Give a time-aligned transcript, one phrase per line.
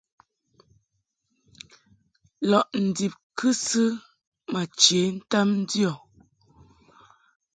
[2.49, 3.83] Lɔʼ ndib kɨsɨ
[4.51, 5.91] ma che ntam ndio.